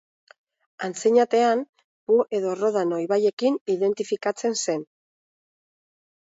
Antzinatean, 0.87 1.61
Po 2.07 2.17
edo 2.39 2.55
Rodano 2.63 3.03
ibaiekin 3.05 3.61
identifikatzen 3.77 4.61
zen. 4.67 4.85